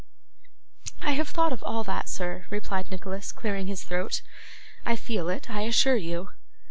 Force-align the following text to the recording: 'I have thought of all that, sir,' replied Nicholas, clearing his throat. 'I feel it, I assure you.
'I 1.03 1.11
have 1.11 1.27
thought 1.27 1.53
of 1.53 1.61
all 1.63 1.83
that, 1.83 2.09
sir,' 2.09 2.47
replied 2.49 2.89
Nicholas, 2.89 3.31
clearing 3.31 3.67
his 3.67 3.83
throat. 3.83 4.23
'I 4.83 4.95
feel 4.95 5.29
it, 5.29 5.47
I 5.47 5.61
assure 5.61 5.95
you. 5.95 6.29